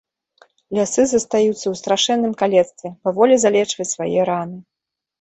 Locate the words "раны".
4.35-4.57